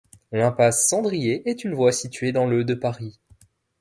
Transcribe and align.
L'impasse 0.31 0.89
Sandrié 0.89 1.47
est 1.47 1.63
une 1.63 1.75
voie 1.75 1.91
située 1.91 2.31
dans 2.31 2.47
le 2.47 2.63
de 2.63 2.73
Paris. 2.73 3.19